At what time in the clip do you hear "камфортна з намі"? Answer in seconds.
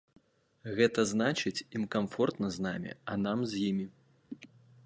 1.97-2.91